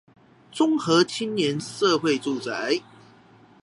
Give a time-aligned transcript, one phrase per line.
[0.51, 2.81] 中和青年社會住宅